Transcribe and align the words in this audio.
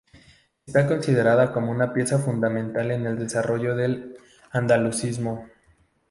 Está 0.65 0.87
considerada 0.87 1.51
como 1.53 1.69
una 1.69 1.93
pieza 1.93 2.17
fundamental 2.17 2.89
en 2.89 3.05
el 3.05 3.19
desarrollo 3.19 3.75
del 3.75 4.17
andalucismo. 4.49 5.47